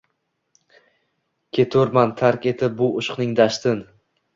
Keturman 1.59 2.17
tark 2.25 2.51
etib 2.57 2.77
bu 2.85 2.93
ishqning 3.05 3.41
dashtin– 3.45 3.89